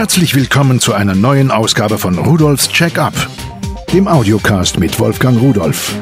[0.00, 3.12] Herzlich willkommen zu einer neuen Ausgabe von Rudolfs Check-up,
[3.92, 5.94] dem Audiocast mit Wolfgang Rudolf.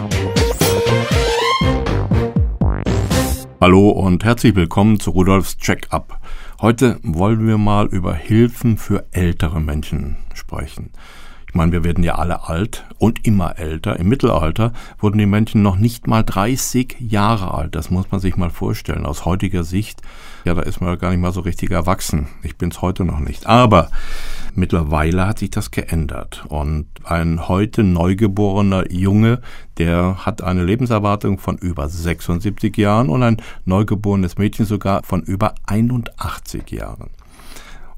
[3.61, 6.21] Hallo und herzlich willkommen zu Rudolfs Check-up.
[6.61, 10.93] Heute wollen wir mal über Hilfen für ältere Menschen sprechen.
[11.49, 13.99] Ich meine, wir werden ja alle alt und immer älter.
[13.99, 17.75] Im Mittelalter wurden die Menschen noch nicht mal 30 Jahre alt.
[17.75, 19.07] Das muss man sich mal vorstellen.
[19.07, 20.03] Aus heutiger Sicht,
[20.45, 22.29] ja, da ist man gar nicht mal so richtig erwachsen.
[22.43, 23.47] Ich bin es heute noch nicht.
[23.47, 23.91] Aber
[24.55, 26.45] mittlerweile hat sich das geändert.
[26.49, 29.41] Und ein heute neugeborener Junge,
[29.79, 35.55] der hat eine Lebenserwartung von über 76 Jahren und ein neugeborenes Mädchen sogar von über
[35.67, 37.09] 81 Jahren.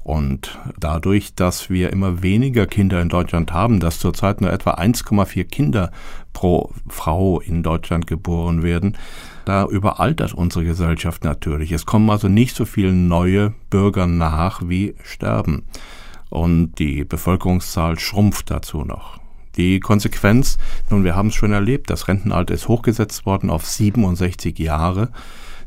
[0.03, 5.43] Und dadurch, dass wir immer weniger Kinder in Deutschland haben, dass zurzeit nur etwa 1,4
[5.43, 5.91] Kinder
[6.33, 8.97] pro Frau in Deutschland geboren werden,
[9.45, 11.71] da überaltert unsere Gesellschaft natürlich.
[11.71, 15.63] Es kommen also nicht so viele neue Bürger nach, wie sterben.
[16.29, 19.19] Und die Bevölkerungszahl schrumpft dazu noch.
[19.57, 20.57] Die Konsequenz,
[20.89, 25.09] nun, wir haben es schon erlebt, das Rentenalter ist hochgesetzt worden auf 67 Jahre.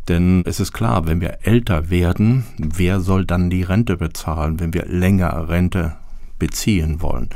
[0.09, 4.75] Denn es ist klar, wenn wir älter werden, wer soll dann die Rente bezahlen, wenn
[4.75, 5.97] wir länger Rente
[6.39, 7.31] beziehen wollen?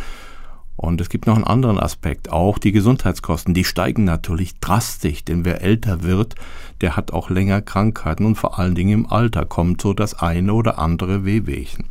[0.77, 5.45] Und es gibt noch einen anderen Aspekt, auch die Gesundheitskosten, die steigen natürlich drastisch, denn
[5.45, 6.37] wer älter wird,
[6.83, 10.53] der hat auch länger Krankheiten und vor allen Dingen im Alter kommt so das eine
[10.55, 11.87] oder andere Wehwehchen.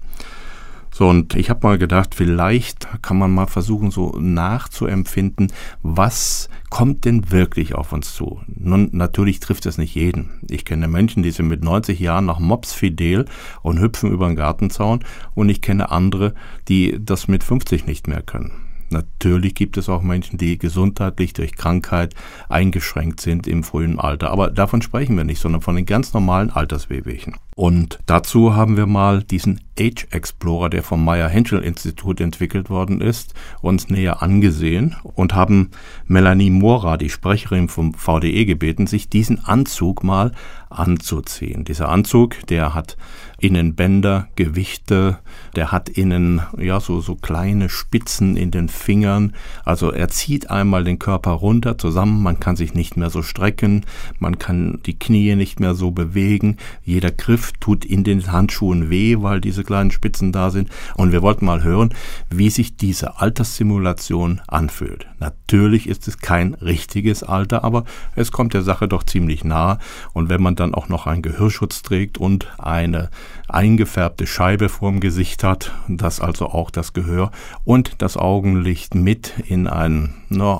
[0.97, 5.53] So, und ich habe mal gedacht, vielleicht kann man mal versuchen, so nachzuempfinden,
[5.83, 8.41] was kommt denn wirklich auf uns zu?
[8.47, 10.39] Nun, natürlich trifft es nicht jeden.
[10.49, 13.25] Ich kenne Menschen, die sind mit 90 Jahren noch Mops fidel
[13.61, 16.33] und hüpfen über den Gartenzaun und ich kenne andere,
[16.67, 18.53] die das mit 50 nicht mehr können.
[18.89, 22.15] Natürlich gibt es auch Menschen, die gesundheitlich durch Krankheit
[22.49, 24.31] eingeschränkt sind im frühen Alter.
[24.31, 27.35] Aber davon sprechen wir nicht, sondern von den ganz normalen Alterswehwehchen.
[27.55, 33.01] Und dazu haben wir mal diesen Age Explorer, der vom Meyer Henschel Institut entwickelt worden
[33.01, 35.71] ist, uns näher angesehen und haben
[36.05, 40.31] Melanie Mora, die Sprecherin vom VDE, gebeten, sich diesen Anzug mal
[40.69, 41.63] anzuziehen.
[41.63, 42.97] Dieser Anzug, der hat
[43.39, 45.19] innen Bänder, Gewichte,
[45.55, 49.33] der hat innen ja so so kleine Spitzen in den Fingern.
[49.63, 53.85] Also er zieht einmal den Körper runter zusammen, man kann sich nicht mehr so strecken,
[54.19, 56.57] man kann die Knie nicht mehr so bewegen.
[56.83, 60.69] Jeder Griff tut in den Handschuhen weh, weil diese kleinen Spitzen da sind.
[60.95, 61.93] Und wir wollten mal hören,
[62.31, 65.05] wie sich diese Alterssimulation anfühlt.
[65.19, 67.83] Natürlich ist es kein richtiges Alter, aber
[68.15, 69.77] es kommt der Sache doch ziemlich nah.
[70.13, 73.09] Und wenn man dann auch noch einen Gehörschutz trägt und eine
[73.47, 77.31] eingefärbte Scheibe vorm Gesicht hat, dass also auch das Gehör
[77.63, 80.09] und das Augenlicht mit in eine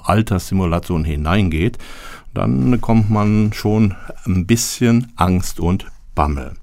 [0.04, 1.78] Alterssimulation hineingeht,
[2.34, 3.96] dann kommt man schon
[4.26, 6.54] ein bisschen Angst und Bammel.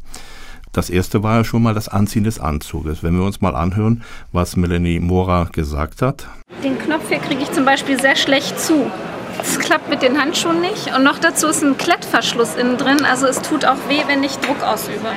[0.75, 3.05] Das erste war ja schon mal das Anziehen des Anzuges.
[3.05, 4.03] Wenn wir uns mal anhören,
[4.33, 6.27] was Melanie Mora gesagt hat.
[6.65, 8.91] Den Knopf hier kriege ich zum Beispiel sehr schlecht zu.
[9.41, 13.27] Es klappt mit den Handschuhen nicht und noch dazu ist ein Klettverschluss innen drin, also
[13.27, 15.11] es tut auch weh, wenn ich Druck ausübe.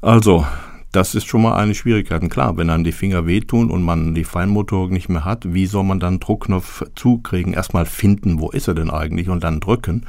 [0.00, 0.46] Also,
[0.92, 2.28] das ist schon mal eine Schwierigkeit.
[2.30, 5.82] Klar, wenn einem die Finger wehtun und man die Feinmotorik nicht mehr hat, wie soll
[5.82, 7.54] man dann Druckknopf zukriegen?
[7.54, 10.06] Erstmal finden, wo ist er denn eigentlich und dann drücken.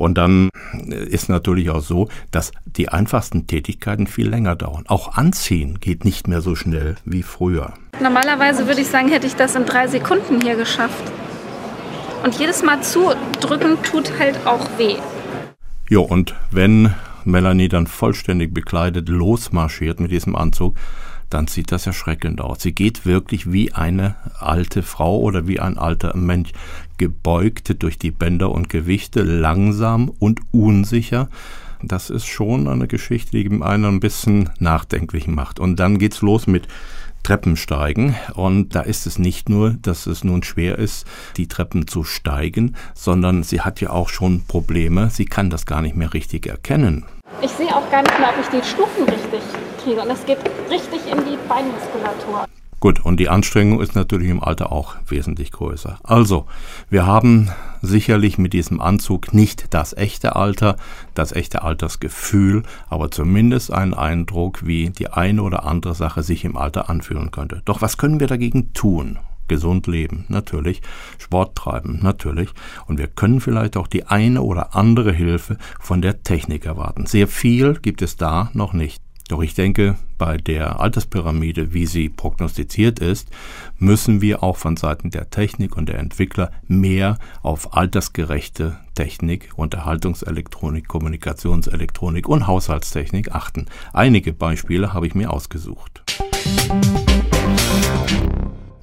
[0.00, 0.48] Und dann
[0.88, 4.84] ist natürlich auch so, dass die einfachsten Tätigkeiten viel länger dauern.
[4.88, 7.74] Auch anziehen geht nicht mehr so schnell wie früher.
[8.00, 11.04] Normalerweise würde ich sagen, hätte ich das in drei Sekunden hier geschafft.
[12.24, 14.96] Und jedes Mal zudrücken tut halt auch weh.
[15.90, 16.94] Jo, und wenn
[17.24, 20.76] Melanie dann vollständig bekleidet losmarschiert mit diesem Anzug,
[21.30, 22.60] dann sieht das erschreckend aus.
[22.62, 26.50] Sie geht wirklich wie eine alte Frau oder wie ein alter Mensch,
[26.98, 31.28] gebeugt durch die Bänder und Gewichte, langsam und unsicher.
[31.82, 35.58] Das ist schon eine Geschichte, die einen ein bisschen nachdenklich macht.
[35.58, 36.68] Und dann geht's los mit
[37.22, 38.14] Treppensteigen.
[38.34, 42.76] Und da ist es nicht nur, dass es nun schwer ist, die Treppen zu steigen,
[42.94, 45.10] sondern sie hat ja auch schon Probleme.
[45.10, 47.04] Sie kann das gar nicht mehr richtig erkennen.
[47.42, 49.40] Ich sehe auch gar nicht mehr, ob ich die Stufen richtig
[49.82, 50.02] kriege.
[50.02, 50.38] Und es geht
[50.68, 52.46] richtig in die Beinmuskulatur.
[52.80, 55.98] Gut, und die Anstrengung ist natürlich im Alter auch wesentlich größer.
[56.02, 56.46] Also,
[56.88, 57.50] wir haben
[57.82, 60.76] sicherlich mit diesem Anzug nicht das echte Alter,
[61.12, 66.56] das echte Altersgefühl, aber zumindest einen Eindruck, wie die eine oder andere Sache sich im
[66.56, 67.60] Alter anfühlen könnte.
[67.66, 69.18] Doch was können wir dagegen tun?
[69.46, 70.80] Gesund leben, natürlich.
[71.18, 72.48] Sport treiben, natürlich.
[72.86, 77.04] Und wir können vielleicht auch die eine oder andere Hilfe von der Technik erwarten.
[77.04, 79.02] Sehr viel gibt es da noch nicht.
[79.30, 83.28] Doch ich denke, bei der Alterspyramide, wie sie prognostiziert ist,
[83.78, 90.88] müssen wir auch von Seiten der Technik und der Entwickler mehr auf altersgerechte Technik, Unterhaltungselektronik,
[90.88, 93.66] Kommunikationselektronik und Haushaltstechnik achten.
[93.92, 96.02] Einige Beispiele habe ich mir ausgesucht.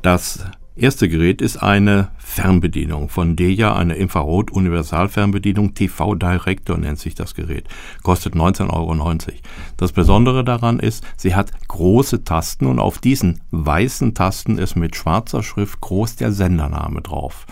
[0.01, 0.45] Das
[0.77, 5.73] erste Gerät ist eine Fernbedienung von Deja, eine Infrarot-Universalfernbedienung.
[5.73, 7.67] TV Director nennt sich das Gerät.
[8.03, 9.21] Kostet 19,90 Euro.
[9.77, 14.95] Das Besondere daran ist, sie hat große Tasten und auf diesen weißen Tasten ist mit
[14.95, 17.45] schwarzer Schrift groß der Sendername drauf.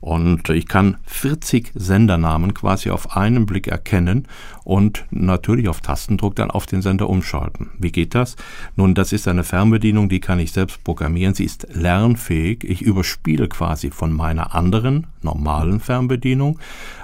[0.00, 4.28] Und ich kann 40 Sendernamen quasi auf einen Blick erkennen
[4.68, 7.70] und natürlich auf Tastendruck dann auf den Sender umschalten.
[7.78, 8.36] Wie geht das?
[8.76, 11.32] Nun, das ist eine Fernbedienung, die kann ich selbst programmieren.
[11.32, 12.64] Sie ist lernfähig.
[12.64, 16.58] Ich überspiele quasi von meiner anderen normalen Fernbedienung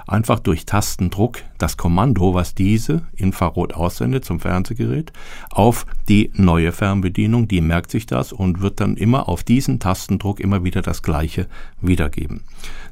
[0.05, 5.11] einfach durch Tastendruck das Kommando, was diese Infrarot aussendet zum Fernsehgerät,
[5.49, 7.47] auf die neue Fernbedienung.
[7.47, 11.47] Die merkt sich das und wird dann immer auf diesen Tastendruck immer wieder das gleiche
[11.81, 12.43] wiedergeben.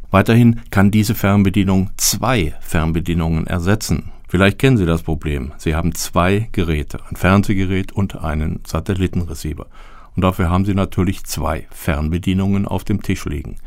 [0.09, 4.12] Weiterhin kann diese Fernbedienung zwei Fernbedienungen ersetzen.
[4.33, 5.51] Vielleicht kennen Sie das Problem.
[5.57, 9.67] Sie haben zwei Geräte, ein Fernsehgerät und einen Satellitenreceiver.
[10.15, 13.57] Und dafür haben Sie natürlich zwei Fernbedienungen auf dem Tisch liegen.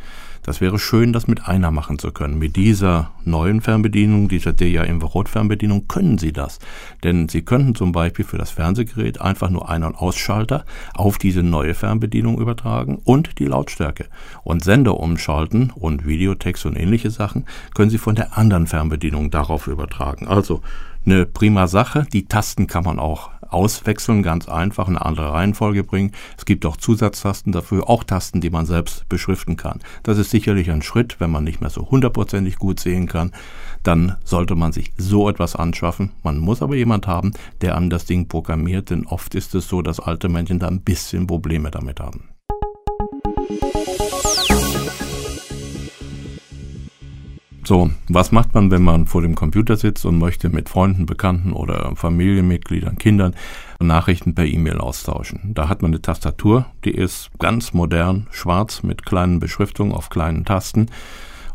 [0.47, 2.39] Das wäre schön, das mit einer machen zu können.
[2.39, 6.61] Mit dieser neuen Fernbedienung, dieser DIA Infrarot Fernbedienung können Sie das.
[7.03, 10.65] Denn Sie könnten zum Beispiel für das Fernsehgerät einfach nur Ein- und Ausschalter
[10.95, 14.07] auf diese neue Fernbedienung übertragen und die Lautstärke.
[14.45, 17.45] Und Sender umschalten und Videotext und ähnliche Sachen
[17.75, 20.29] können Sie von der anderen Fernbedienung darauf übertragen.
[20.29, 20.63] Also
[21.07, 22.07] eine prima Sache.
[22.13, 26.13] Die Tasten kann man auch auswechseln, ganz einfach eine andere Reihenfolge bringen.
[26.37, 29.81] Es gibt auch Zusatztasten dafür, auch Tasten, die man selbst beschriften kann.
[30.03, 33.33] Das ist sicherlich ein Schritt, wenn man nicht mehr so hundertprozentig gut sehen kann,
[33.83, 36.13] dann sollte man sich so etwas anschaffen.
[36.23, 39.83] Man muss aber jemand haben, der an das Ding programmiert, denn oft ist es so,
[39.83, 42.29] dass alte Menschen da ein bisschen Probleme damit haben.
[47.67, 51.53] So, was macht man, wenn man vor dem Computer sitzt und möchte mit Freunden, Bekannten
[51.53, 53.35] oder Familienmitgliedern, Kindern
[53.81, 55.53] Nachrichten per E-Mail austauschen?
[55.53, 60.45] Da hat man eine Tastatur, die ist ganz modern, schwarz mit kleinen Beschriftungen auf kleinen
[60.45, 60.87] Tasten.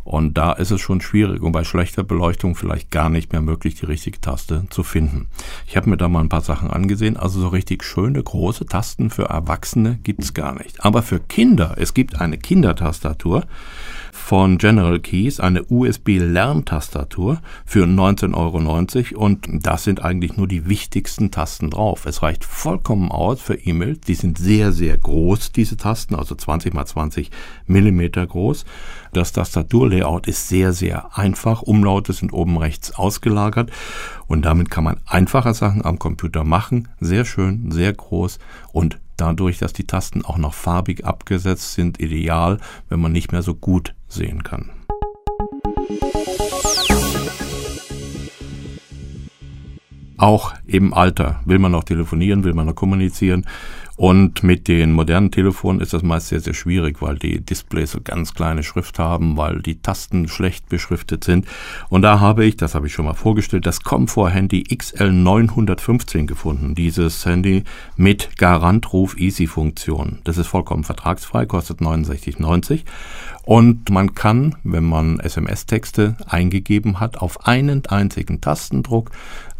[0.03, 3.75] Und da ist es schon schwierig und bei schlechter Beleuchtung vielleicht gar nicht mehr möglich,
[3.75, 5.27] die richtige Taste zu finden.
[5.67, 7.17] Ich habe mir da mal ein paar Sachen angesehen.
[7.17, 10.83] Also so richtig schöne große Tasten für Erwachsene gibt's gar nicht.
[10.83, 13.45] Aber für Kinder, es gibt eine Kindertastatur
[14.11, 18.35] von General Keys, eine USB-Lerntastatur für 19,90
[19.15, 22.05] Euro und das sind eigentlich nur die wichtigsten Tasten drauf.
[22.05, 24.01] Es reicht vollkommen aus für E-Mails.
[24.01, 27.31] Die sind sehr, sehr groß, diese Tasten, also 20 mal 20
[27.67, 28.65] Millimeter groß.
[29.13, 31.61] Das Tastaturlayout ist sehr, sehr einfach.
[31.61, 33.71] Umlaute sind oben rechts ausgelagert
[34.27, 36.87] und damit kann man einfache Sachen am Computer machen.
[36.99, 38.39] Sehr schön, sehr groß
[38.71, 42.57] und dadurch, dass die Tasten auch noch farbig abgesetzt sind, ideal,
[42.89, 44.71] wenn man nicht mehr so gut sehen kann.
[50.17, 53.45] Auch im Alter will man noch telefonieren, will man noch kommunizieren.
[54.01, 58.01] Und mit den modernen Telefonen ist das meist sehr, sehr schwierig, weil die Displays so
[58.01, 61.45] ganz kleine Schrift haben, weil die Tasten schlecht beschriftet sind.
[61.89, 66.73] Und da habe ich, das habe ich schon mal vorgestellt, das Comfort-Handy XL915 gefunden.
[66.73, 67.63] Dieses Handy
[67.95, 70.17] mit Garantruf Easy-Funktion.
[70.23, 72.85] Das ist vollkommen vertragsfrei, kostet 69,90.
[73.43, 79.11] Und man kann, wenn man SMS-Texte eingegeben hat, auf einen einzigen Tastendruck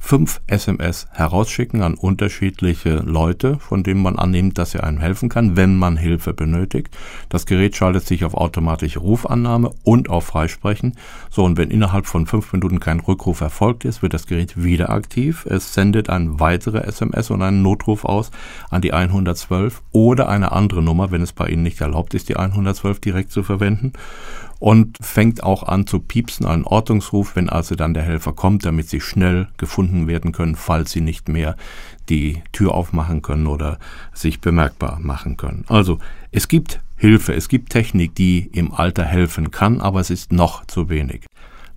[0.03, 5.55] fünf SMS herausschicken an unterschiedliche Leute, von denen man annimmt, dass er einem helfen kann,
[5.55, 6.89] wenn man Hilfe benötigt.
[7.29, 10.95] Das Gerät schaltet sich auf automatische Rufannahme und auf Freisprechen.
[11.29, 14.89] So, und wenn innerhalb von fünf Minuten kein Rückruf erfolgt ist, wird das Gerät wieder
[14.89, 15.45] aktiv.
[15.45, 18.31] Es sendet ein weitere SMS und einen Notruf aus
[18.71, 22.37] an die 112 oder eine andere Nummer, wenn es bei Ihnen nicht erlaubt ist, die
[22.37, 23.70] 112 direkt zu verwenden
[24.59, 28.89] und fängt auch an zu piepsen, einen Ortungsruf, wenn also dann der Helfer kommt, damit
[28.89, 31.55] sie schnell gefunden werden können, falls sie nicht mehr
[32.09, 33.79] die Tür aufmachen können oder
[34.13, 35.65] sich bemerkbar machen können.
[35.67, 35.97] Also
[36.31, 40.65] es gibt Hilfe, es gibt Technik, die im Alter helfen kann, aber es ist noch
[40.67, 41.25] zu wenig.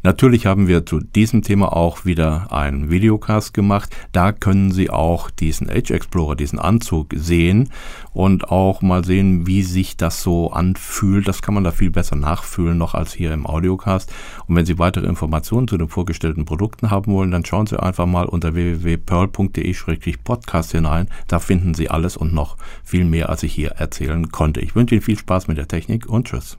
[0.04, 3.88] Natürlich haben wir zu diesem Thema auch wieder einen Videocast gemacht.
[4.12, 7.70] Da können Sie auch diesen Age Explorer, diesen Anzug sehen
[8.12, 11.26] und auch mal sehen, wie sich das so anfühlt.
[11.26, 14.12] Das kann man da viel besser nachfühlen noch als hier im Audiocast.
[14.46, 18.04] Und wenn Sie weitere Informationen zu den vorgestellten Produkten haben wollen, dann schauen Sie einfach
[18.04, 21.08] mal unter www.pearl.de-podcast hinein.
[21.28, 24.60] Da finden Sie alles und noch viel mehr, als ich hier erzählen konnte.
[24.60, 26.58] Ich wünsche Ihnen viel Spaß mit der Technik und tschüss.